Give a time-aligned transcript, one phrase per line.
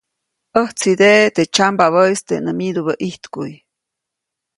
[0.59, 3.53] ʼÄjtsideʼe teʼ tsyambabäʼis teʼ nä myidubä ʼijtkuʼy.